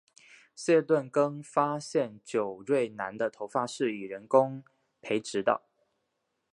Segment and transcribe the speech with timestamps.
[0.55, 4.63] 谢顿更发现久瑞南的头发是以人工
[4.99, 5.61] 培植的。